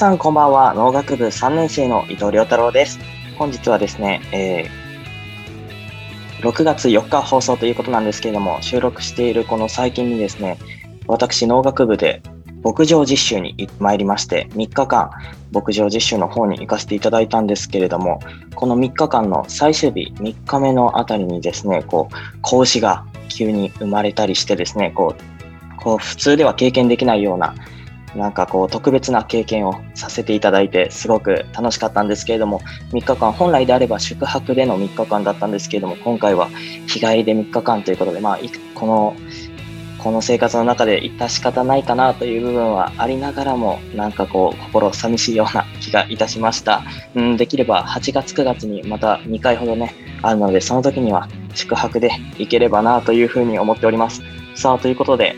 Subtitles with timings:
[0.00, 0.72] さんこんばんは。
[0.72, 2.98] 農学部3年生の伊藤亮太郎です。
[3.36, 10.56] 本日はですね、えー、6月4日放送ということなんですけれども、収録しているこの最近にですね、
[11.06, 12.22] 私農学部で
[12.64, 15.10] 牧場実習に参りまして、3日間
[15.52, 18.20] 牧場実習の方に行かせていただいたんですけれども、
[18.54, 27.54] この3日間の最終日、3日目のあたりにですね、こう、子牛が急に生まれたりしてですね、こう、こう普通では経験できないような
[28.14, 32.60] なんかこう特別な経験をさせていただいてすごく楽しかったんですけれども
[32.92, 36.48] 3日間本来であれば宿泊での3日間だったんですけれども今回は
[36.86, 38.38] 日帰りで3日間ということでまあ
[38.74, 39.16] この
[40.02, 46.82] この生活の中で致し方ないかなという部分はありながらもなんかこう心寂しいような気がいたしました、
[47.14, 54.22] うん、できれば8月9月にまた2回ほどねあるのでその時には宿泊で行ければなというふうに思っております。
[54.54, 55.36] さあということで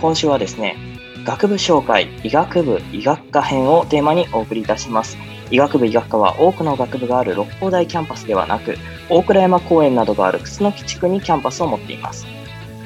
[0.00, 0.89] 今週はですね
[1.24, 5.18] 学部紹介医学部医学科編をテーマにお送りいたします。
[5.50, 8.76] 医学部医学科は多くの学部がある六甲台キャンパスではなく、
[9.10, 12.26] 大倉山公園などがある楠木地区にキャンパスを持っています。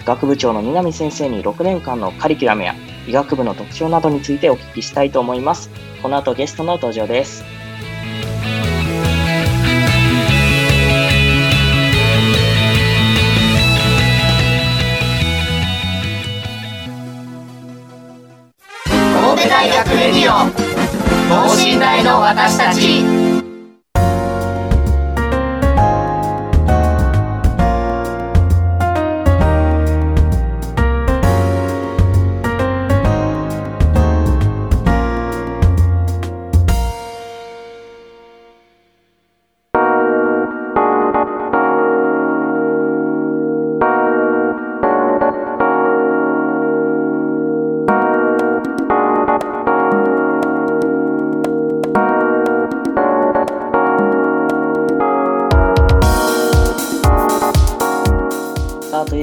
[0.04, 2.74] 学部長の南先生に6年間のカリキュラムや
[3.06, 5.70] 医学部の特徴などについてお聞きしたいと思います。
[6.03, 7.44] この後ゲストの登場です。
[19.64, 20.50] 大学レディオ
[21.48, 23.23] 等身大の私たち。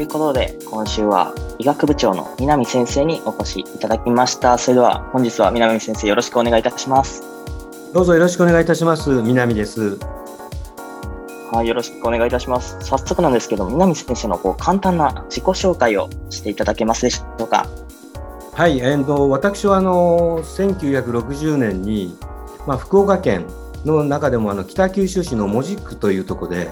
[0.08, 4.58] ことで、今週は医学部長の南先生にお越しいただきました。
[4.58, 7.24] それでは本日は南先生よろしくお願いいたします。
[7.94, 9.10] どうぞよろしくお願いいたします。
[9.22, 9.98] 南です。
[11.52, 12.78] はい、よろしくお願いいたします。
[12.80, 17.68] 早速なんですけど、南先生のこう簡単な自己紹介をしていただけますでしょうか。
[18.54, 22.18] はい、えー、と私はあの1960年に、
[22.68, 23.46] まあ、福岡県
[23.86, 26.72] の中でもあの北九州市の門司区というところで、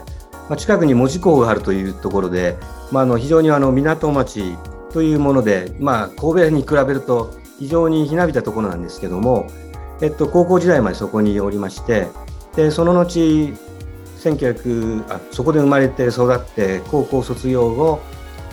[0.50, 2.58] まあ、近くに門司港があるというところで、
[2.92, 4.58] まあ、の非常にあの港町
[4.92, 9.48] というもので、まあ、神戸に比べると非常にひなびたところなんですけども、
[10.02, 12.08] えっと、高校時代までそこにおりまして
[12.56, 13.54] でその後
[15.08, 18.02] あそこで生まれて育って高校卒業後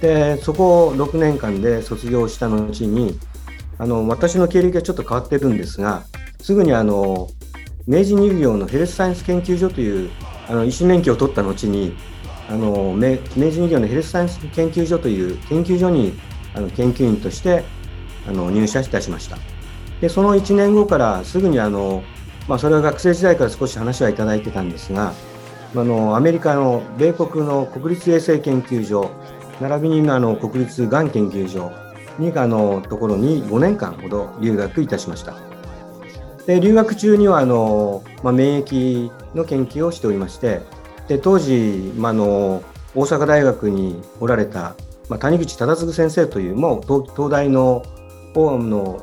[0.00, 3.18] でそこを6年間で卒業した後に
[3.78, 6.04] あの私の経歴はちょっと変わってるんですが
[6.40, 7.28] すぐにあの
[7.86, 10.10] 明治乳業のヘルスサイエンス研究所という
[10.48, 11.96] あの医師免許を取った後に
[12.48, 16.12] あの明治乳業のヘルスサイエンス研究所という研究所に
[16.54, 17.64] あの研究員として
[18.26, 19.38] あの入社いたしました。
[20.00, 22.02] でその1年後からすぐにあの、
[22.48, 25.14] まあ、それは学生時代から少し話はいただいてたんですが
[25.74, 29.10] あのアメリカの米国の国立衛生研究所
[29.60, 31.72] 並びにあの国立がん研究所
[32.18, 35.34] にあのところに5年間ほど留学いたしました。
[36.46, 40.60] で留学中にはあの、まあ、免疫の研究をしておりまして
[41.08, 42.62] で当時、まあの、
[42.94, 44.74] 大阪大学におられた、
[45.08, 47.82] まあ、谷口忠次先生というもう東東大の
[48.36, 49.00] の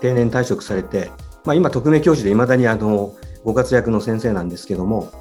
[0.00, 1.10] 定年退職されて、
[1.44, 3.14] まあ、今特命教授でいまだにあの
[3.44, 5.12] ご活躍の先生なんですけども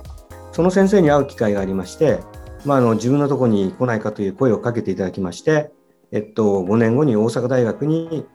[0.54, 2.20] その先生に会う機会がありまして
[2.66, 5.72] まあ、の自分のところに来ないかという声をかけていただきまして、
[6.12, 8.26] えっと、5年後に大阪大学に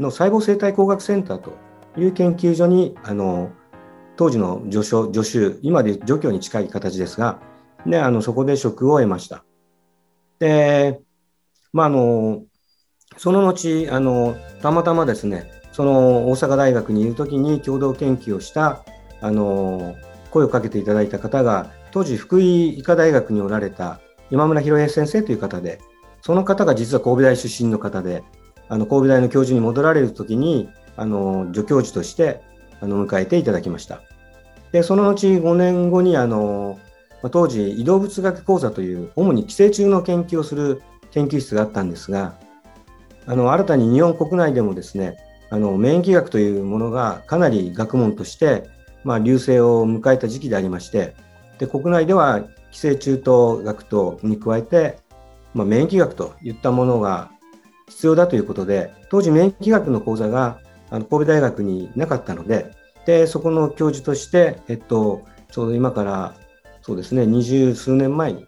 [0.00, 1.52] の細胞生態工学センターと
[1.98, 3.50] いう研究所にあの
[4.16, 7.40] 当時の助手助手今で助教に近い形ですが
[7.86, 9.44] であのそこで職を得ました。
[10.38, 11.00] で、
[11.72, 12.42] ま、あの
[13.16, 18.84] その後あのたまたまですねその大阪大学にいる時に共同研究をした
[19.20, 19.94] あの
[20.30, 25.78] 声をかけていただいた方が当時福井医科大学におられた今村博平先生という方で
[26.22, 28.24] その方が実は神戸大出身の方で
[28.68, 32.40] あの神戸大の教授に戻られる時にあの助教授として
[32.80, 34.02] あの迎えていただきました。
[34.72, 36.80] でその後5年後にあの
[37.30, 40.82] 当時移動物学講座という主に寄生虫の研究をする
[41.12, 42.34] 研究室があったんですが
[43.26, 45.16] あの新たに日本国内でもですね
[45.50, 48.68] あの免疫学というものがかなり学問として、
[49.04, 51.14] まあ、流星を迎えた時期でありまして
[51.58, 54.98] で国内では寄生虫と学とに加えて、
[55.54, 57.30] まあ、免疫学といったものが
[57.88, 60.58] 必要だということで当時免疫学の講座が
[60.90, 62.72] あの神戸大学になかったので
[63.06, 66.34] でそこの教授として、えっと、ちょうど今から
[66.82, 68.46] そうですね二十数年前に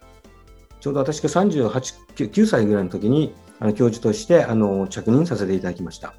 [0.81, 6.15] ちょうど私が38 9歳ぐらいの時にあの教授としてあの着任させていただきました。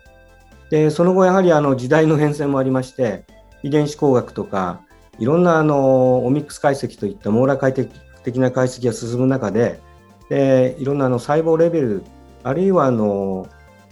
[0.69, 3.25] でその後やはりあの時代の変遷もありまして
[3.63, 4.81] 遺伝子工学とか
[5.19, 7.89] いろんなあのオミックス解析といった網羅解析
[8.23, 9.79] 的な解析が進む中で
[10.29, 12.03] でいろんなあの細胞レベル
[12.43, 13.47] あるいはあの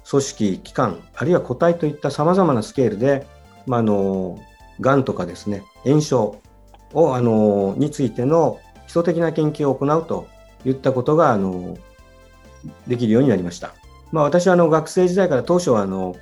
[0.09, 3.25] 組織器官あるいは個体といったさまざまなスケールで、
[3.65, 4.39] まあ、あの
[4.79, 6.41] がんとかですね炎症
[6.93, 10.27] をあのについての基礎的な研究を行うと
[10.63, 11.77] いったことがあの
[12.87, 13.73] できるようになりました。
[14.11, 16.15] まあ、私はあの学生時代から当初はあの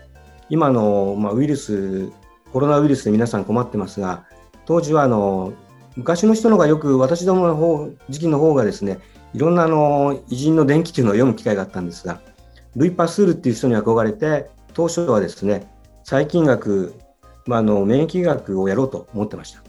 [0.50, 2.09] 今の、まあ、ウイルス
[2.51, 4.25] コロナウイルスで皆さん困ってますが
[4.65, 5.54] 当時はあの
[5.95, 9.00] 昔の人のがよく私どもの方時期の方がですね
[9.33, 12.21] いろんなあの偉人の伝記というのを読む機会があったんですが
[12.75, 15.68] ルイ・パスールっていう人に憧れて当初はですね
[16.04, 16.95] 細菌学、
[17.45, 19.63] ま、あの免疫学をやろうと思ってました。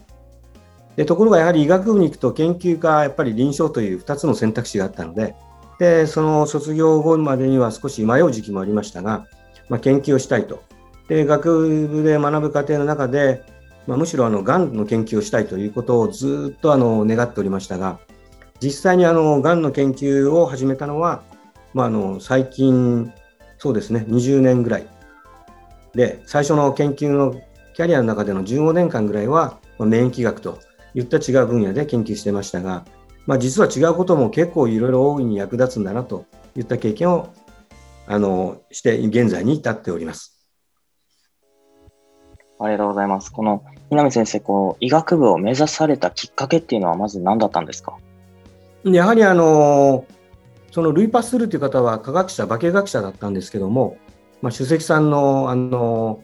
[0.95, 5.35] でところがやはり医学部に行くと研究かやっぱり臨床という2つの選択肢があったので
[5.77, 9.25] でその卒業後までには少し迷う時期もありましたが、
[9.67, 10.63] まあ、研究をしたいと。
[11.09, 13.43] で学部で学ぶ過程の中で、
[13.87, 17.99] まあ、むしろあのがんの研究をしたいということをずっとあの願っておりましたが
[18.61, 21.23] 実際にあのがんの研究を始めたのは、
[21.73, 23.13] まあ、あの最近
[23.57, 24.87] そうですね20年ぐらい
[25.93, 27.41] で最初の研究の
[27.75, 30.59] キャリアの中での15年間ぐらいは、まあ、免疫学と
[30.93, 32.85] いった違う分野で研究してましたが、
[33.25, 37.33] まあ、実は違うことも結構いろいろ大いに役立つんだなといった経験を
[38.07, 40.34] あのして現在に至っております。
[42.59, 43.31] ありがとうございます。
[43.31, 47.97] この南先生、こう医学部を目指されたきっかけっていうのはまず何だったんですか？
[48.83, 50.05] やはりあの
[50.71, 53.97] そのルイ・パスルという方は科学者、化学者だったんですけども、
[54.41, 56.21] まあ、主席さんのあの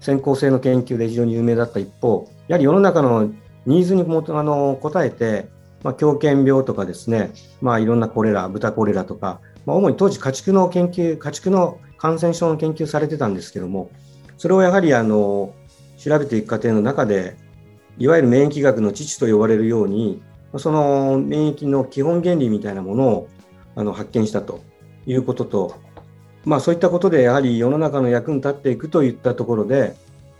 [0.00, 3.30] 先行性の研究で非常に有名だった一方、やはり世の中の
[3.66, 5.48] ニーズにもあの応えて、
[5.82, 7.32] まあ、狂犬病とかですね、
[7.62, 13.90] まあ、いろんなコレラ、豚コレラとか、まあ、主に当時家畜の研究、家畜の感染症の研究されてたんですけども、
[14.36, 15.54] それをやはりあの
[16.04, 17.36] 調べていく過程の中で、
[17.96, 20.22] いわゆる免疫学の父と呼ばれるように、
[20.58, 23.28] その免疫の基本原理みたいなものを
[23.74, 24.62] あの発見したと
[25.06, 25.74] いうことと、
[26.44, 29.96] まあ、そういったことでやはり世の中の役に立っていくといったところで、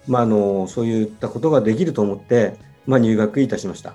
[0.07, 3.95] まあ、あのそういったことができると思って、まあ、入学いたしました。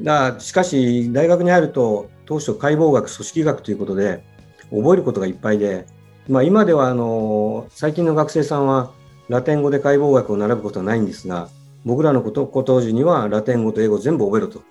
[0.00, 4.22] だしかし大学に入ると当初解剖学組織学ということで
[4.70, 5.86] 覚えることがいっぱいで、
[6.28, 8.92] まあ、今ではあの最近の学生さんは
[9.28, 11.48] ラテン語で解剖学を習うことはないんですが
[11.84, 14.62] 僕らのこと当時にはラテン語と英語全部覚えろと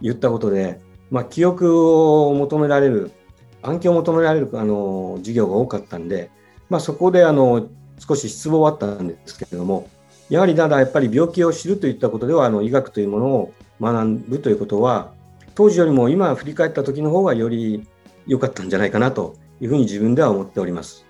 [0.00, 1.78] 言ったことで、まあ、記憶
[2.28, 3.10] を求められる
[3.62, 6.30] 暗記を求められるあの授業が多かったんで、
[6.68, 9.88] まあ、そこであの少し失望はあったんですけれども
[10.30, 15.12] やはりただやっぱり病気を知るといったことではあの医学というものを学ぶということは
[15.54, 17.86] 当時よりも今振り返った時の方がより
[18.26, 21.04] 良かったんじゃないかなというふうに自分では思っております。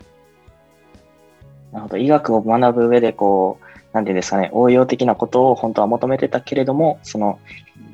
[1.73, 7.39] なるほど医学を学ぶ上でこうなんていうんですかね応用的なことを本当は求めてたけれどもその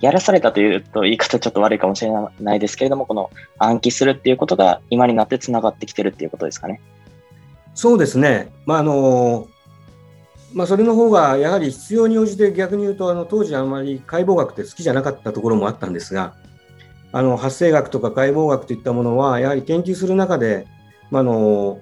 [0.01, 6.81] やらされたというと言い方ちょっと悪いかもしれないですけれども、この暗記するっていうことが今になってつながってきてるっていうことですかね。
[7.75, 8.51] そうですね。
[8.67, 9.49] まあ、あの、
[10.53, 16.35] まあ、それの方がやはり必要に応じて逆に言うと、あの当時あんまり解剖学って好きじゃなかったところもあったんですが、
[17.13, 20.67] あの発生学とか解剖学といったものは、やはり研究する中で、
[21.11, 21.81] まあ、の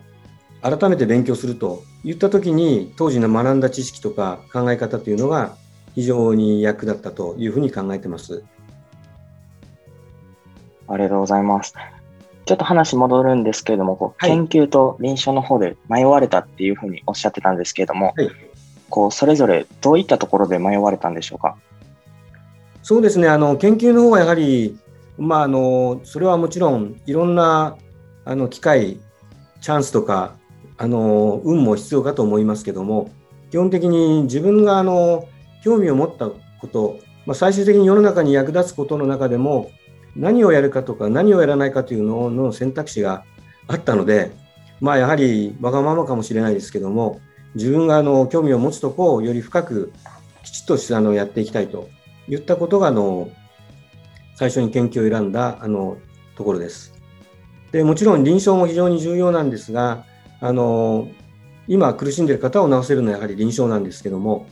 [0.64, 5.56] 改めて勉強するといったときに、当時の学んだ知識とか考え方というのが、
[5.94, 8.42] 非常に役立ったというふうに考えてます。
[10.88, 11.74] ありがとうございます。
[12.46, 18.30] ちょっと話戻るんですけれども、こうはい研究と臨床の方で迷われたっていうふうにおっしゃってたんですけれども、はい
[18.90, 21.56] こうそれぞれどういったところで迷われたんでしょうか？
[22.82, 24.78] そうですね、あの研究の方はやはり、
[25.18, 27.76] まあ、あのそれはもちろんいろんな
[28.24, 29.00] あの機会、
[29.60, 30.34] チャンスとか
[30.76, 33.10] あの運も必要かと思いますけども、
[33.50, 35.28] 基本的に自分があの
[35.62, 39.70] 興味を持ったこと、まあ、最終的に世の中に役立つことの中でも、
[40.16, 43.24] 何をやるかとか何をやらないかというのの選択肢が
[43.66, 44.30] あったので、
[44.80, 47.20] まあ、やはりわがままかもしれないですけども、
[47.54, 49.92] 自分があの興味を持つとこをより深く
[50.42, 51.88] きちっとしてあのやっていきたいと
[52.28, 53.30] 言ったことがあの
[54.36, 55.96] 最初に研究を選んだあの
[56.36, 56.92] ところです。
[57.70, 60.04] でもちろん臨床も非常に重要なんですが
[60.40, 61.08] あの
[61.66, 64.46] 今苦しんでいる方を治せるのはやはり臨床なんですけども、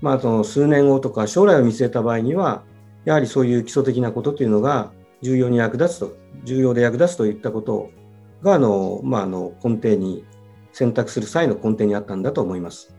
[0.00, 2.62] まあ、その数年後とか将来を見据えた場合には
[3.04, 4.92] やはりそういう基礎的なことというのが
[5.22, 7.90] 重要に役立つと重要で役立つといったこと
[8.42, 10.24] があの、まあ、あの根底に
[10.72, 12.94] 選択する際の根底にあったんだと思います。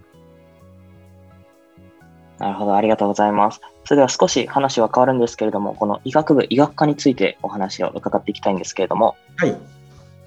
[2.40, 3.62] なるほど、ありがとうございます。
[3.84, 9.58] それでは少し話は変わるんですけれども、この医学部医学科についてお話を伺っていきたいんですけれども、はい、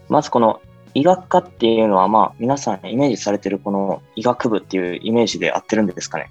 [0.09, 0.61] まずこの
[0.95, 6.31] 医学科っていうのは、まあ、皆さんイメージされてるこの医学部っていうイメージで合ってるんですかね？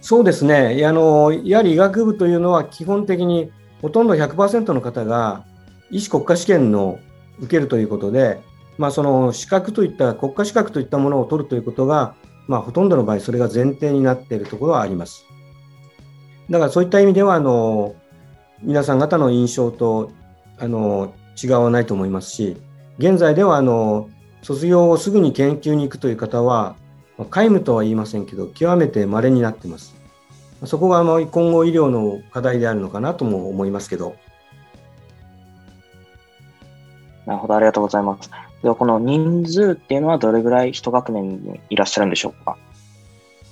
[0.00, 5.44] そうですねあの、やはり医学部というのは基本的にほとんど100%の方が
[5.90, 6.98] 医師国家試験の
[7.38, 8.40] 受けるということで、
[8.78, 12.14] まあ、その資格といった国家資格といったものを取るということが、
[12.48, 15.24] まあ、ほとんどの場合それが前提になっているところはあります。
[16.48, 17.94] だからそういった意味ではあの
[18.62, 20.10] 皆さん方の印象と
[20.58, 22.56] あの違わないと思いますし
[23.00, 24.10] 現在ではあの
[24.42, 26.76] 卒業後すぐに研究に行くという方は
[27.16, 29.96] まあ皆無とは言いませんけど極めて稀になっています。
[30.66, 34.16] そこがあの今後医療の課題であるのかなとも思いますけど。
[37.24, 38.30] なるほど、ありがとうございます。
[38.62, 42.58] では、この人数っていうのはどれぐらい一学年にいらっしゃるんでしょうか？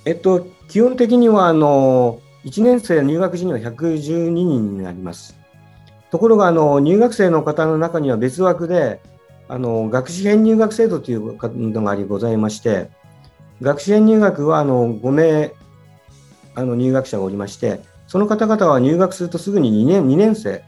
[0.05, 5.35] えっと、基本的にはあの1年生入学時には112人になります。
[6.11, 9.01] ところがあの入学生の方の中には別枠で
[9.49, 11.35] あの学士編入学制度という
[11.71, 12.91] のがありございまして
[13.61, 15.51] 学士編入学はあの5名
[16.53, 20.63] あの入学者がおりましてその方々は入学するとすぐに2年 ,2 年生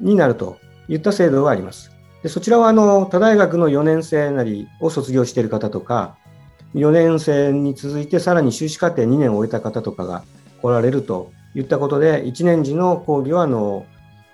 [0.00, 0.58] になると
[0.88, 1.90] いった制度があります。
[2.22, 6.16] でそちらはあの他大学の4年生なりを卒業している方とか
[6.74, 10.24] 4年生に続いてさらに修士課程2年を終えた方とかが
[10.60, 13.86] 来られるといったことで1年時の講義はあの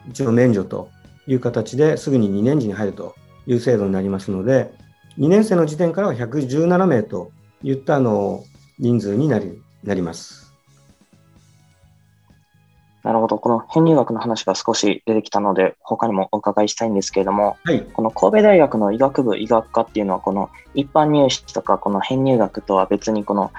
[0.09, 0.89] 一応免除と
[1.27, 3.15] いう形ですぐに2年時に入ると
[3.47, 4.73] いう制度になりますので
[5.19, 7.31] 2年生の時点からは117名と
[7.63, 8.45] いったあの
[8.79, 10.47] 人数になりなります。
[13.07, 13.39] なるほど。
[13.39, 23.53] この編入学の話が少し出てきたので、他にもお伺いしたいんですけれども、はい、この神戸大学の医学部医学科っていうのは、この一般入試とか、この編入学とは別に、この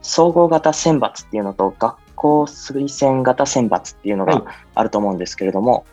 [0.00, 5.84] 総合型選抜っていうのと、学校推薦型選抜っていうのはいがあると思うんですけれども、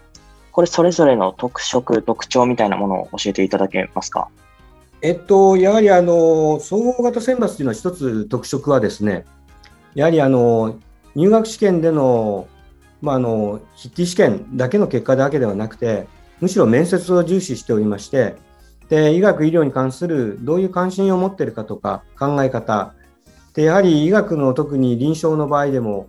[0.51, 4.27] これそれぞれの特色、特徴みたいなものを教えていただけますか？
[5.01, 9.25] えっと、やはりあの総合型選抜というのは一つ特色はですね、
[9.95, 10.75] やはりあの
[11.15, 12.47] 入学試験での,、
[13.01, 16.07] まあ、あの筆記試験だけの結果だけではなくて、
[16.39, 18.35] むしろ面接を重視しておりまして、
[18.89, 22.93] で医学・医療に関するどういう関心を持っているかとか考え方、
[23.53, 26.07] でやはり医学の特に臨床の場合でも、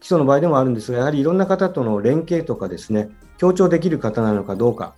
[0.00, 3.10] 基礎の場合でもあるんですが、やはりいろんな方との連携とかですね、
[3.40, 4.94] 協調できる方なのかどうか、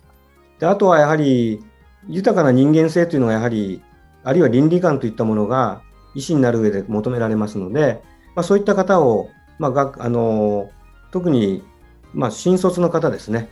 [0.59, 1.63] であとはやはり
[2.09, 3.81] 豊かな人間性というのがやはり、
[4.25, 5.81] あるいは倫理観といったものが
[6.13, 8.01] 医師になる上で求められますので、
[8.35, 10.69] まあ、そういった方を、まあ、があの
[11.11, 11.63] 特に、
[12.13, 13.47] まあ、新卒の方ですね、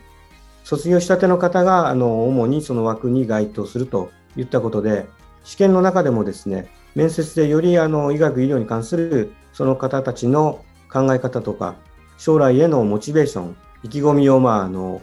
[0.62, 5.06] 卒業したての方があの主にその枠に該当するといったことで、
[5.42, 11.76] 試験の中でもですね、面接でよりあの医学・医療に関するその方たちの考え方とか、
[12.18, 15.00] 将来へのモチベーション、意気込みを、まあ、あの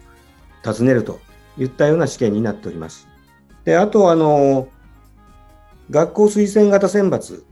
[0.64, 1.20] 尋ねると
[1.58, 3.08] いったような試験になっております。
[3.66, 4.68] であとあの、
[5.90, 7.44] 学校推薦型選抜、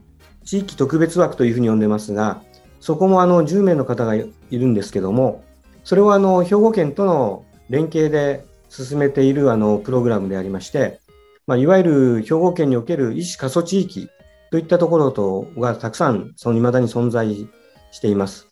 [0.44, 2.42] 地域特別枠というふうに呼んでますが、
[2.80, 5.44] そこもあの10名の方がいるんですけども、
[5.84, 11.00] それはあの兵庫県との連携で進めているあのプログラムでありまして、
[11.48, 14.10] まあ、いわゆる兵庫県における医師過疎地域
[14.52, 17.48] といったところとがたくさんその未だに存在
[17.92, 18.48] しています。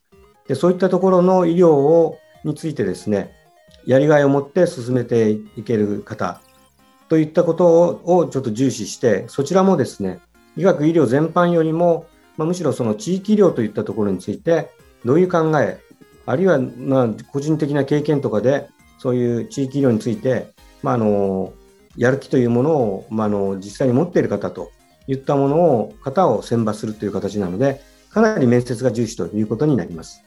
[0.48, 3.34] でそういったところの医療をについてですね、
[3.86, 6.40] やりがいを持って進めていける方
[7.10, 10.20] といったことをちょっと重視して、そちらもですね、
[10.56, 12.06] 医学・医療全般よりも、
[12.38, 14.70] まあ、むしろその地域医療といったところについて、
[15.04, 15.80] どういう考え、
[16.25, 21.52] あるいはま個人的な経験とかで、そういう地域医療についてまあ、あの
[21.98, 24.72] やる気というものを、まあ、あの実際に持っている方と
[25.08, 30.25] いったものを方を選抜するという形なのでかなり面接が重視ということになります。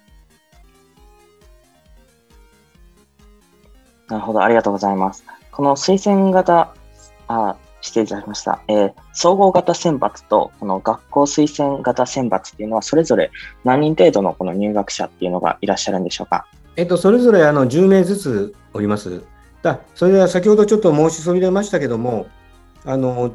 [4.08, 5.24] なるほど、ありがとうございます。
[5.52, 6.74] この推薦型、
[7.28, 13.30] あ失礼いたしました、えー、総合型選抜とこの学校推薦型選抜っていうのは、それぞれ
[13.64, 16.46] 何人程度のこの入学者っていうのがいらっしゃるんでしょうか？
[16.76, 19.22] えっと、それぞれあの10名ずつおります。
[19.62, 22.26] だそれでは先ほどちょっと申しそびれましたけども、
[22.84, 23.32] あの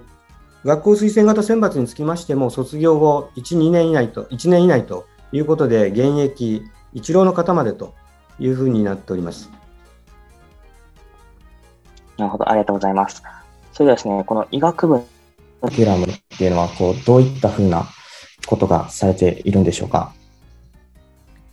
[0.65, 6.63] 学校推薦型選抜につきましても、卒業後1、2年以内と、1年以内ということで、現役、
[6.93, 7.93] 一浪の方までと
[8.39, 9.49] いうふうになっております。
[12.17, 13.23] なるほど、ありがとうございます。
[13.71, 14.93] それではですね、この医学部
[15.61, 17.87] のキュラムっていうのは、こう、どういったふうな
[18.45, 20.13] ことがされているんでしょうか？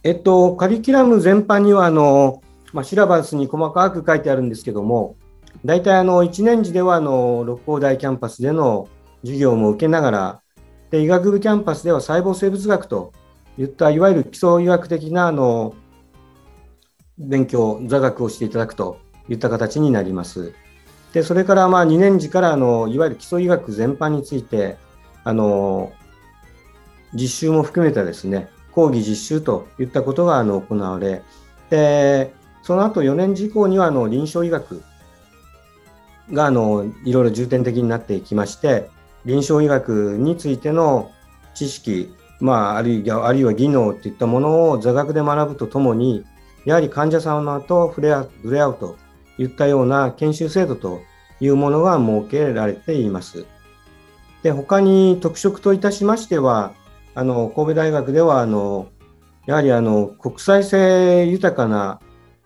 [0.02, 5.16] えっと、カリキュラム全般には、あの、まあ、シラバスに細かく書いてあるんですけども、
[5.64, 8.88] 大体あの1年次ではあの六甲台キャンパスでの
[9.22, 10.40] 授業も受けながら、
[10.90, 13.12] で医学部キャンパスでは細胞生物学と
[13.58, 15.74] いったいわゆる基礎医学的なあの
[17.18, 18.98] 勉強、座学をしていただくと
[19.30, 20.52] いった形になります。
[21.14, 24.76] でそれからまあ2年次からあのいわゆる基礎医学全般について
[25.24, 25.92] あの
[27.14, 31.22] 実習も含めたですね講義実習といったことがあの行われ
[31.68, 32.32] で
[32.62, 34.82] その後4年次以降にはあの臨床医学
[36.32, 38.88] があのいろいろ重点的になっていきまして
[39.24, 41.10] 臨床医学についての
[41.54, 46.24] 知識、まあ、あるいはあるいは技能といったものを座学で学ぶとともに
[46.64, 48.96] やはり患者様と触れ合触れ合うと
[49.38, 51.00] いったような研修制度と
[51.40, 53.46] いうものが設けられています。
[54.42, 56.72] で他に特色といたしましては
[57.14, 58.88] あの神戸大学ではあの
[59.46, 62.00] やはりあの国際性豊かな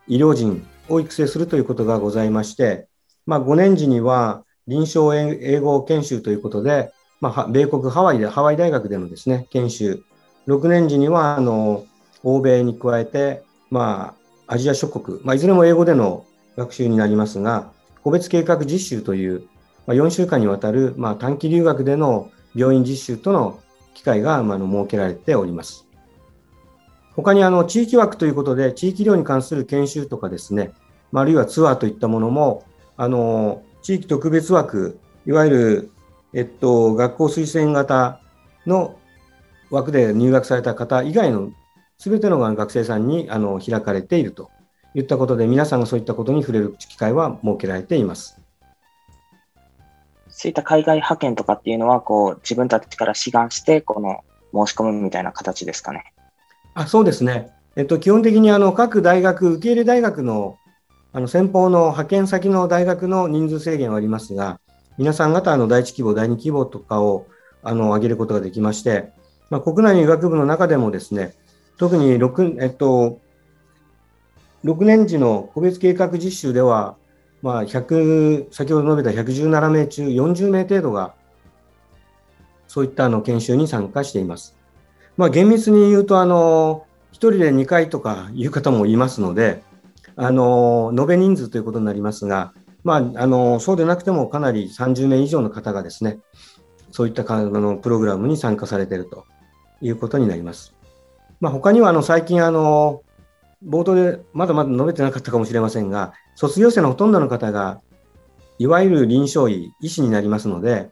[0.09, 2.89] 医療人を育成するということがございまして、
[3.27, 10.03] まあ、5年時には臨床英語研修ということで、まあ、米国ハワイでハワイ大学でのですね研修
[10.49, 11.85] 6年時にはあの
[12.23, 14.15] 欧米に加えて、ま
[14.47, 16.25] あ、アジア諸国、まあ、いずれも英語での
[16.57, 19.47] 学習になりますが、個別計画実習という、
[19.87, 23.61] まあ、4週間にわたる、まあ、短期留学での病院実習との
[23.95, 25.87] 機会が、まあ、の設けられております。
[27.17, 30.73] 他にあの地域枠ということで、地域医療に関する研修とかですね、
[31.13, 32.65] まあ、あるいはツアーといったものも、
[32.97, 35.91] あの地域特別枠、いわゆる、
[36.33, 38.21] えっと、学校推薦型
[38.67, 38.99] の
[39.71, 41.53] 枠で入学された方以外の
[41.99, 44.51] すべての学生さんにあの開かれていると
[44.95, 48.41] いったことで、皆さんがそういったことに触れる機会は設けられています。
[50.29, 54.21] そういった海外派遣とかっていうのは、こう自分たちから志願して、この
[54.67, 56.13] 申し込むみたいな形ですかね。
[56.75, 57.51] あそうですね。
[57.77, 60.59] えっと、基本的にあの各大学、受け入れ大学の
[61.13, 64.59] あの先方の派遣先の大学の人数制限はありますが、
[64.99, 67.27] 皆さん方の第1規模、第2規模とかを
[67.63, 69.13] あの上げることができまして、
[69.49, 71.35] まあ、国内の医学部の中でもですね、
[71.79, 73.21] 特に6、えっと、
[74.65, 76.97] 6年時の個別計画実習では、
[77.43, 81.15] まあ、100先ほど述べた117名中40名程度が
[82.67, 84.57] そういったあの研修に参加しています。
[85.17, 89.63] まあ、厳密に言うとあの1人で2回とかいう方もいますので
[90.17, 96.19] あの延べ人数ということになりますが、まあ、あのそうでなくてもかなり30名以上の方がですね
[96.91, 99.25] そういったあのプログラムに参加されていると
[99.81, 100.75] いうことになります。
[101.41, 103.04] まあ、他にはあの最近あの
[103.67, 107.81] 冒頭でまだまだ述べてなかったかもしれませんが、卒業生のほとんどの方が、
[108.59, 110.91] いわゆる臨床医、医師になりますので、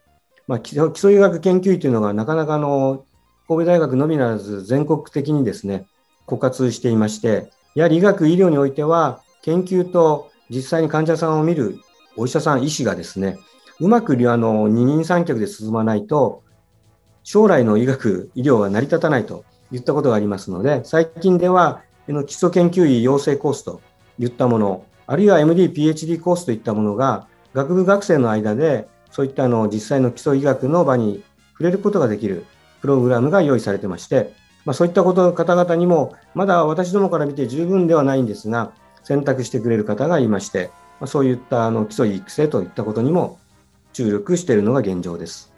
[0.48, 3.04] まあ、基礎医学研究医というのがなかなかの
[3.46, 5.86] 神戸大学のみならず全国的にですね、
[6.26, 11.78] 枯渇していまして、やはり医学、医療においては、研究と実際に患者さんを見る
[12.16, 13.38] お医者さん、医師がですね、
[13.80, 16.42] うまくあの二人三脚で進まないと、
[17.24, 23.80] 将来の医学、医療は成り立たないといったことがありますので、最近ではの基礎研究医養成コースと
[24.18, 32.46] いったもの、あるいは MD、PhD コースといったものが、学部学生の間で、そういったあの実際の基礎医学の場に触れることができる
[32.80, 34.32] プログラムが用意されてまして、
[34.64, 38.72] まあ、そういったことの方々にも、まだ私どもから見て十分ではないんですが、
[39.04, 43.38] 選択してくれる方がいまして、まあ、そういったあの基礎育成といったことにも
[43.92, 45.52] 注力しているのが現状です。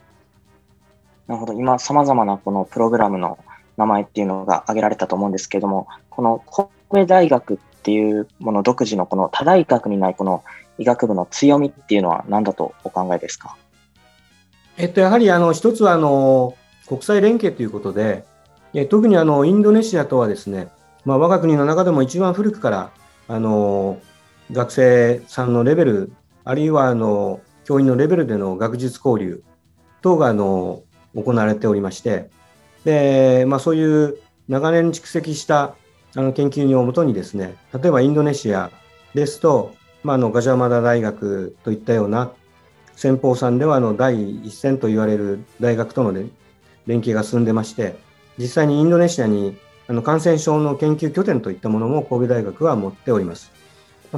[1.26, 3.38] なるほど、今、さまざまなこのプログラムの
[3.76, 6.42] 名前っていうのが挙げられたと思うんですけれども、この
[6.90, 10.44] 神戸大学っていうもの独自のこの他大学にないこの
[10.78, 13.56] 医学部の強みっていうのは何だとお考えですか？
[14.76, 16.56] えっと、やはりあの一つはあの
[16.87, 18.24] 国際連携ということで、
[18.90, 20.68] 特にあのインドネシアとはですね、
[21.04, 22.90] まあ、我が国の中でも一番古くから
[23.28, 24.00] あの
[24.50, 26.12] 学生さんのレベル
[26.44, 29.42] あるいはあの教員のレベルでの学術交流
[30.02, 30.82] 等があの
[31.14, 32.30] 行われておりまして、
[32.85, 34.18] でまあ、そういう
[34.49, 35.75] 長年蓄積した
[36.14, 38.70] あの研究をもとにですね、例えばインドネシア
[39.14, 42.33] ですと、まあ、あのガジャマダ大学といったような
[42.94, 46.31] 先方さんではあの第一線と言われる大学との連
[46.87, 47.97] 携が進んでまして、
[48.38, 49.57] 実際にインドネシアに
[49.88, 53.51] あの感染症の研究拠点といったものも神戸大学は持っております。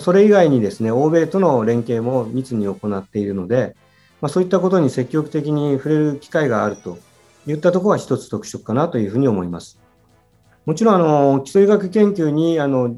[0.01, 3.75] それ以外にですね、欧米との連携も密に行っているので、
[4.21, 6.99] まあ、そういったことに積極的に触れる機会があると
[7.47, 9.81] いったところは一つ特色かなというふうに思います。
[10.67, 12.97] もちろんあの基礎医学研究にあの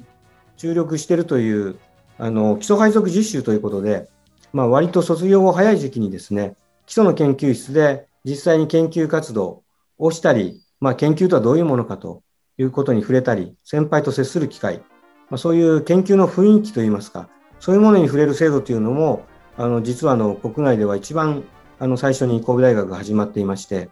[0.57, 1.79] 注力しているという
[2.19, 4.09] あの基礎配属実習ということで、
[4.53, 6.57] まあ、割と卒業後早い時期にですね
[6.87, 9.63] 基礎の研究室で実際に研究活動
[9.99, 12.23] をしたり、まあ、研究とはどういうものかと
[12.57, 17.29] いうことに触れたり先輩と接する機会、まあ、そういう研究の雰囲気といいますか
[17.61, 21.45] そういうものに触れる制度というのもあの実はあの国内では一番
[21.79, 23.91] あの最初に神戸大学が始まっていまして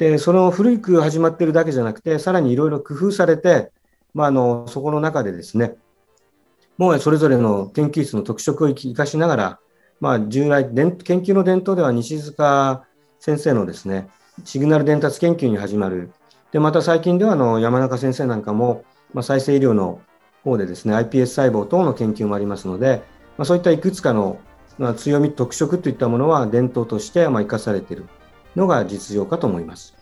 [0.00, 3.70] で、その古く始まってるだけじゃなくて、さらにいろいろ工夫されて、
[4.14, 5.76] まあ、あの、そこの中でですね、
[6.78, 9.60] もうそれぞれの研究室の特色を生かしながら、
[10.00, 12.86] まあ、従来、研究の伝統では西塚
[13.18, 14.08] 先生のですね、
[14.42, 16.10] シグナル伝達研究に始まる。
[16.50, 20.00] で、また最近ではあの山中先生なんかも、まあ、再生医療の
[20.44, 23.02] 方でですね、iPS 細胞等の研究もありますので、
[23.36, 24.38] まあ、そういったいくつかの、
[24.78, 28.06] ま、強み、特色といったものは伝統としてま生かされている。
[28.56, 29.96] のが実情かと思います。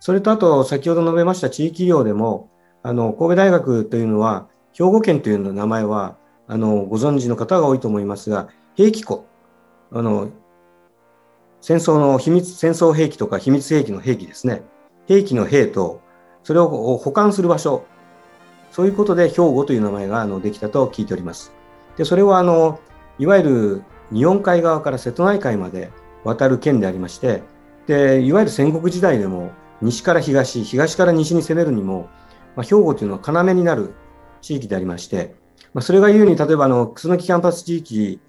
[0.00, 2.50] それとあと、先ほど述べました地域医療でも、
[2.82, 9.26] あの、神戸大学というのは、兵庫県という名前は、あの、ご存知の方が多いと思いますが、兵器庫、
[9.90, 10.28] あの、
[11.60, 14.62] 戦争の秘密、戦争兵器とか秘密兵器の兵器ですね。
[15.06, 16.02] 兵器の兵と、
[16.42, 17.84] それを保管する場所、
[18.70, 21.54] そういうことで兵庫という名前があのできたと聞いております。
[21.96, 22.80] で、それはあの、
[23.18, 25.90] いわゆる日本海側から瀬戸内海まで
[26.24, 27.42] 渡る県でありまして、
[27.86, 32.08] でいわゆる戦国時代でも西から東東から西に攻めるにも、
[32.56, 33.94] まあ、兵庫というのは要になる
[34.40, 35.34] 地域でありまして、
[35.72, 38.20] まあ、それがゆうに例えばあの楠木キャンパス地域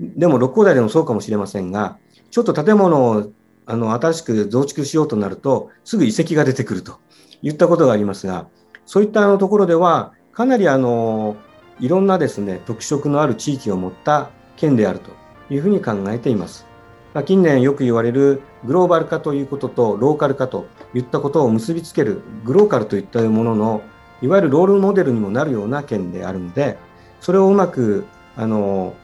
[0.00, 1.98] でも六甲台でもそうかもしれませんが
[2.30, 3.32] ちょっと建物を
[3.66, 6.98] あの新しく増築しようとなるとすぐ遺跡が出てくると
[7.42, 8.48] いったことがありますが
[8.86, 11.36] そういったあのところではかなりあの
[11.78, 15.10] いろんなですね特色のある地域を持った県であると
[15.52, 16.69] いうふうに考えています。
[17.12, 23.82] まあ、近年よく言われるグローバル化ということとローカル化といったことを結びつけるグローカルといったものの
[24.22, 26.78] いわゆるロールモデルにもなるような県であるので
[27.20, 28.04] それをうまく
[28.36, 28.94] あの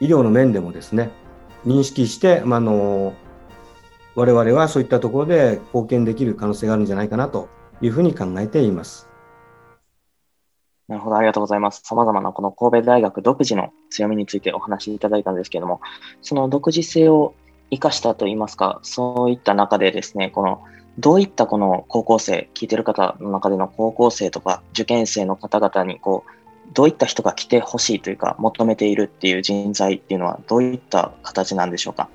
[0.00, 1.10] 医療の面でもですね
[1.64, 3.14] 認識して、まあの
[4.14, 7.48] 我々はそういったところで貢献できる可能性があるんじゃないかなと
[7.80, 9.08] いうふうに考えています。
[10.88, 11.80] なるほど、ありがとうございます。
[11.84, 15.80] 様々なこの神戸大学独自の強みについてお話しいただいたんですけれども、
[16.20, 17.34] その独自性を
[17.70, 20.62] 生かしたといいますか、そういった中でですね、この
[20.98, 26.30] どういったこの高校生、聞いてる方の中での高校生とか受験生の方々にこう、
[26.74, 32.08] どういった人が来てほしいというか、求めているっていう人材っていうのは、どういった形なんでしょうか？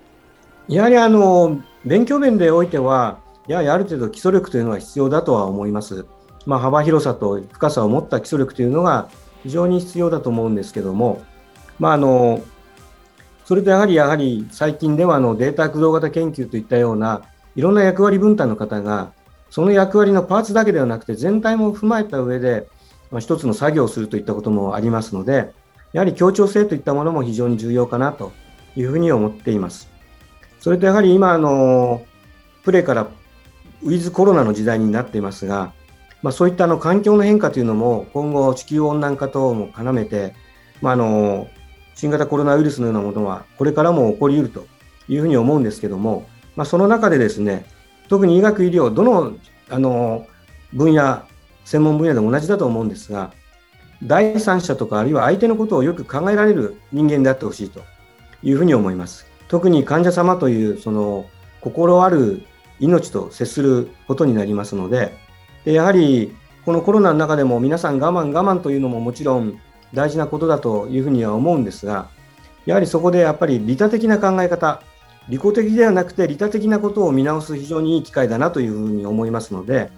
[0.68, 6.06] やはりあの勉強面でおいては、やはりある程度基礎力というのは必要だとは思います。
[6.48, 9.10] まあ、幅広さと深さを持った基礎力というのが
[9.44, 11.22] 非常に必要だと思うんですけども、
[11.78, 12.42] まあ、あの
[13.44, 17.22] それとやはりやはり最近ではあのデータ駆動型研究といったような
[17.58, 19.12] いろんな役割分担の方が
[19.50, 22.70] その役割のパーツだけではなくて全体も踏まえた上で、
[23.12, 25.52] まあ、一つの作業をするといったこともありますので
[25.92, 28.32] やはり協調性といったものも非常に重要かなと
[28.78, 29.90] いうふうに思っています。
[30.62, 32.06] それとやはり今あの
[32.64, 33.08] プレーから
[33.84, 35.74] ウィズコロナの時代になっていますが
[36.24, 40.34] まあ、そういったあの環境の変化というのも今後地球温暖化等も絡めて、
[40.82, 41.48] まあ、あの
[41.96, 44.66] 新型コロナウイルスのようなものはこれからも起こりうると
[45.08, 47.66] いうふうに思うんですけども、まあ、その中でですね
[48.08, 49.34] 特に医学医療どの
[49.70, 50.28] あの
[50.74, 51.24] 分野
[51.66, 53.34] 専門分野でも同じだと思うんですが
[54.04, 57.82] 第三者とかあるいは相手のことをよく考えられる人間であってほしいと
[58.44, 59.26] いうふうに思います。
[59.48, 61.26] 特に患者様というその
[61.62, 62.44] 心ある
[62.80, 65.18] 命と接することになりますの、で
[65.74, 66.34] やはり
[66.66, 69.60] このコロナの中でも皆さん我慢我慢というのももちろん
[69.94, 72.10] 大事なことだというふうには思うんですが
[72.66, 74.82] やはりそこでやっぱり利他的な考え方
[75.30, 79.92] 利己的ではなくて利他的なことを見直す非常にいい機会だなというふうに思いますので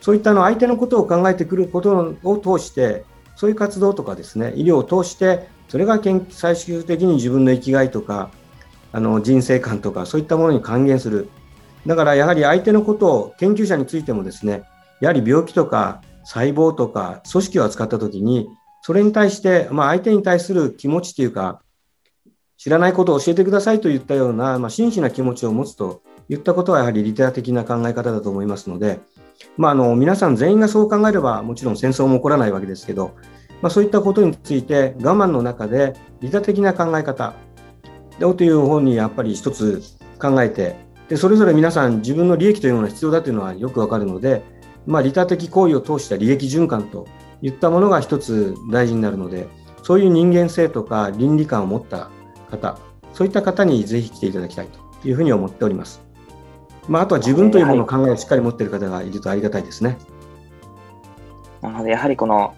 [0.00, 3.04] そういったの相手のことを考えてくることを通して
[3.36, 8.30] そういう活動とかですね医療を通してそれが最終的に自分の生きがいとか
[8.92, 11.28] あの人生観とかそういったものに還元する。
[11.86, 14.64] だからやはり相手のことを研究者についてもですね
[15.00, 18.48] やはり病気とか細胞とか組織を扱ったときに、
[18.82, 21.62] それに対して、まあ、相手に対する気持ちというか、
[22.56, 29.00] 知らないことを教えてくださいといったような、まあ、真摯な気持ちを持つといったことはやはりリテラ的な考え方だと思いますので、
[29.56, 33.16] まあ、あの皆さん全員がそう考えればもちろん戦争も起こらないわけですけど、
[33.62, 37.34] まあ、そういったことについて我慢の中で利他的な考え方
[38.20, 39.82] をという方にやっぱり一つ
[40.20, 40.76] 考えて
[41.08, 44.42] でそれぞれ皆さん自分の利益というものが必要だというのはよくわかるので、
[44.86, 47.06] まあ、利他的行為を通した利益循環と
[47.42, 49.48] いったものが一つ大事になるので
[49.82, 52.10] そういう人間性とか倫理観を持った
[52.50, 52.78] 方
[53.12, 56.02] そういった方にぜひ来ていただきたいというふうに思っております。
[56.88, 59.96] まあ、あとは自分というものを考えをしっかり持っている方がいるとありがたいですね。
[61.62, 62.54] なので、やはりこの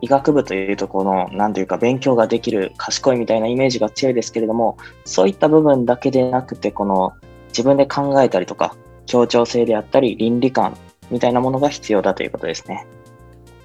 [0.00, 7.14] 医学部というところの、なんというか、勉強ができる、賢いみたいなイメージが強いですけれども、そういった部分だけでなくて、この
[7.48, 10.76] 自分で考えたりとか、協調性であったり、倫理観
[11.10, 12.86] みたいなものが必要だということですね。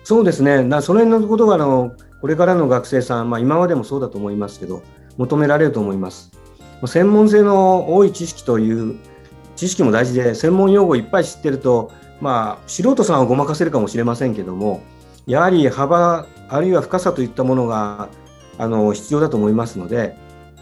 [0.03, 4.81] そうですね、なその辺のことがあのこれからの学生さん、まあ、今までもそうだと思いますけど、
[5.17, 6.31] 求められると思います。
[6.85, 8.97] 専門性の多い知識という
[9.55, 14.81] 知識も大事で、専門用語いっぱい知ってると、まあ、素人さんをごまかせるかもしれませんけども、
[15.27, 18.09] やはり幅、あるいは深さといったものが
[18.57, 20.15] あの必要だと思いますので、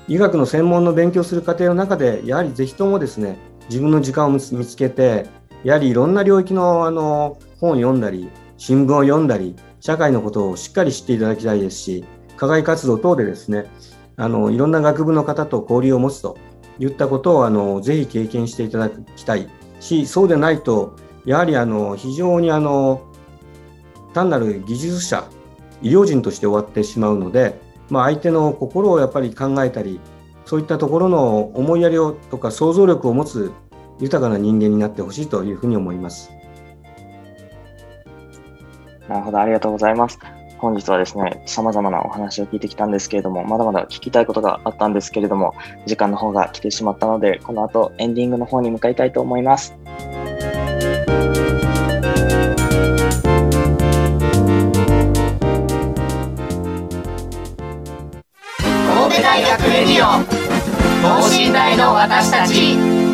[0.08, 3.38] 医学の専門の勉強する過程の中で、やはりぜひともですね、
[3.70, 5.28] 自分の時間を見つけて、
[5.64, 13.66] やはりいろんな領域のあの本を読んだり、新聞を読んだり、社会のことをしっかり知っていただきたいですし、課外活動等でですね、
[14.16, 16.38] あのいろんな学部の方と交流を持つと
[16.80, 19.50] 言ったことをあのぜひ経験していただきたい。
[19.80, 23.02] し、そうでないと、やはりあの非常にあの
[24.14, 25.28] 単なる技術者、
[25.82, 30.00] 医療人として終わってしまうので、まあ、相手の心をやっぱり考えたり、
[30.46, 33.52] そういったところの思いやりをとか想像力を持つ
[34.00, 36.32] 豊かな人間になってほしいというふうに思います。
[39.08, 40.20] なるほど、ありがとうございます。
[40.58, 45.54] 本日はですね、様々なお話を聞いてきたんですけれども、まだまだ聞きたいことがあったんですけれども、
[45.86, 49.76] 時間の方が来てしまったので、この後エンディングの方に向かいたいと思います。
[58.88, 60.08] 神戸大学レディオ
[61.04, 63.07] 等身大の私たち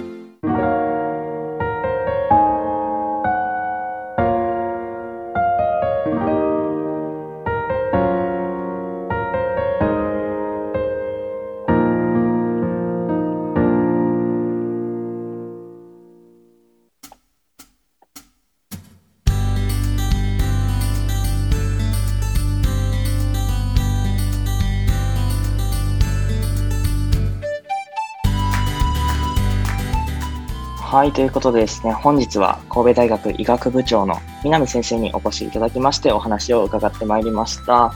[31.04, 37.94] はい、ということでですね、本日は神戸大学医学部長の南先生にお越しいただきましてお話を伺ってまいりました。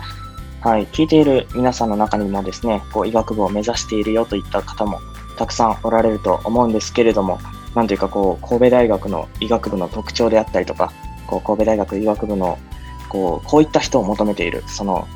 [0.60, 5.00] はい、聞いている皆さんの中にもですね、こう医学部を目指しているよといった方も
[5.38, 7.40] たくさんおられると思うんですけれども、
[7.76, 10.92] なんというかこう神戸大学の医学部の特徴であったりとか、
[11.28, 12.60] こう神戸大学医学部の
[13.08, 15.08] こうこういった人を求めている、その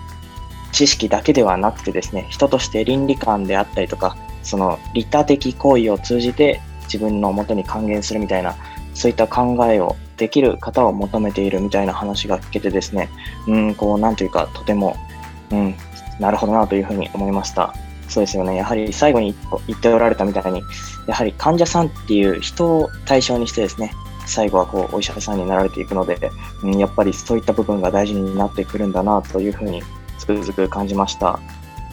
[0.72, 8.56] 知識だけではなくてですね、人として倫理観であったりとか、その利他的行為を通じて自分のもとに還元するみたいな、
[8.94, 13.10] そういった考えをできる方を求めているみたいな話が聞けてですね、
[13.48, 14.96] うん、こう、なんというか、とても、
[15.52, 15.76] うん、
[16.20, 17.74] なるほどなというふうに思いました。
[18.10, 18.56] そうですよね。
[18.58, 19.34] やはり最後に
[19.68, 20.62] 言っておられたみたいに、
[21.08, 23.92] やはり患者さんっていう人を対象にしてですね、
[24.26, 26.18] 最後はこうお医者さんになられていくので、
[26.64, 29.82] うん、やっぱりそういった部分が大事になってくるんだなというふうに
[30.20, 31.40] つくづく感じました。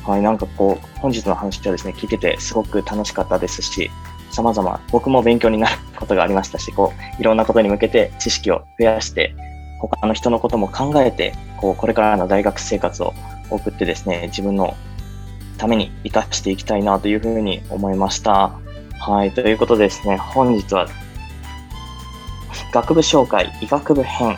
[0.04, 3.90] はい、なんかこう、本日の話はですね、聞いててすごく楽しかったですし、
[4.30, 9.34] 様々、僕も勉強になることがありましたし、こう、いろんなことに向けて知識を増やして、
[9.80, 13.14] 他の人のことも考えて、こう、これからの大学生活を
[13.50, 14.76] 送ってですね、自分の
[15.56, 18.52] ために生かしていきたいなというふうに思いました。
[19.00, 20.86] はい、ということでですね、本日は、
[22.72, 24.36] 学部紹介医学部編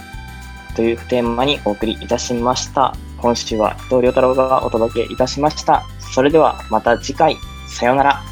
[0.77, 2.95] というテーマにお送りいたしました。
[3.19, 5.85] 今週は伊藤良太郎がお届けいたしました。
[5.99, 7.37] それではまた次回、
[7.69, 8.30] さようなら。